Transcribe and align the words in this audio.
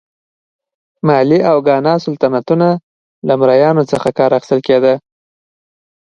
مالي 1.07 1.39
او 1.49 1.57
ګانا 1.67 1.93
سلطنتونه 2.05 2.67
له 3.27 3.33
مریانو 3.41 3.83
څخه 3.91 4.09
کار 4.17 4.31
اخیستل 4.37 4.59
کېده. 4.67 4.93